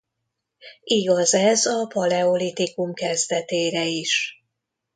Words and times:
Igaz 0.83 1.33
ez 1.33 1.65
a 1.65 1.85
paleolitikum 1.87 2.93
kezdetére 2.93 3.85
is. 3.85 4.43